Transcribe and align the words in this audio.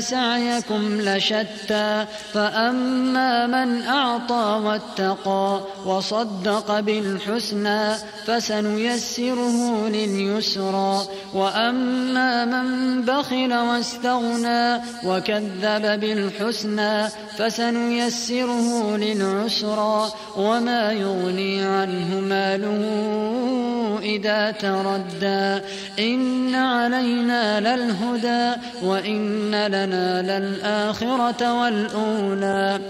سعيكم 0.00 1.00
لشتى 1.00 2.06
فأما 2.32 3.46
من 3.46 3.82
أعطى 3.82 4.60
واتقى 4.64 5.60
وصدق 5.86 6.80
بالحسنى 6.80 7.94
فسنيسره 8.26 9.88
لليسرى 9.88 11.02
وأما 11.34 12.44
من 12.44 13.02
بخل 13.02 13.54
واستغنى 13.54 14.80
وكذب 15.04 16.00
بالحسنى 16.00 17.08
فسنيسره 17.38 18.96
للعسرى 18.96 20.12
وما 20.36 20.92
يغني 20.92 21.62
عنه 21.62 22.20
ماله 22.20 23.61
إذا 24.02 24.50
تردى 24.50 25.60
إن 25.98 26.54
علينا 26.54 27.60
للهدى 27.60 28.60
وإن 28.82 29.50
لنا 29.50 30.22
للآخرة 30.22 31.60
والأولى 31.60 32.80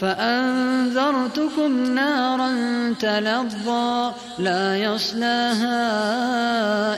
فأنذرتكم 0.00 1.94
نارا 1.94 2.50
تلظى 3.00 4.12
لا 4.38 4.76
يصلاها 4.76 5.74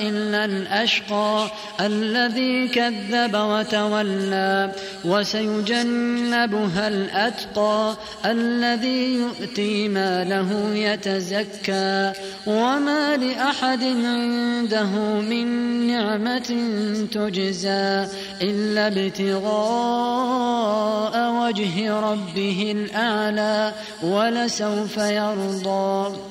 إلا 0.00 0.44
الأشقى 0.44 1.50
الذي 1.80 2.68
كذب 2.68 3.34
وتولى 3.34 4.72
وسيجنبها 5.04 6.88
الأتقى 6.88 7.96
الذي 8.24 9.14
يؤتي 9.14 9.88
ماله 9.88 10.74
يتزكى 10.74 12.12
وما 12.46 13.16
لأحد 13.16 13.82
عنده 13.82 14.90
من 15.20 15.46
نعمة 15.86 16.50
تجزى 17.12 18.06
إلا 18.42 18.86
ابتغاء 18.86 20.28
وجه 21.32 22.00
ربه 22.00 22.72
الأعلى 22.76 23.72
ولسوف 24.02 24.96
يرضى 24.96 26.28